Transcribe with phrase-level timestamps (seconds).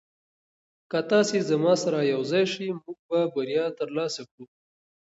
[0.91, 4.45] که تاسي زما سره یوځای شئ موږ به بریا ترلاسه کړو.